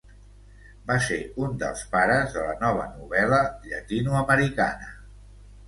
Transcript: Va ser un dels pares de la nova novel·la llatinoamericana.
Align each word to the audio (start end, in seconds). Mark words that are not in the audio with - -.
Va 0.91 0.95
ser 1.07 1.17
un 1.47 1.53
dels 1.65 1.83
pares 1.91 2.33
de 2.39 2.47
la 2.47 2.57
nova 2.65 2.89
novel·la 2.95 3.45
llatinoamericana. 3.69 4.93